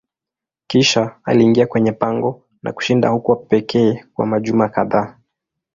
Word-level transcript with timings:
Kisha 0.67 1.15
aliingia 1.23 1.67
kwenye 1.67 1.91
pango 1.91 2.41
na 2.63 2.71
kushinda 2.73 3.09
huko 3.09 3.35
pekee 3.35 4.05
kwa 4.13 4.25
majuma 4.25 4.69
kadhaa. 4.69 5.15